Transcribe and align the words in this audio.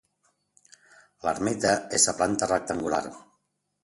L'Ermita 1.27 1.73
és 1.97 2.07
de 2.09 2.15
planta 2.21 2.47
rectangular. 2.53 3.03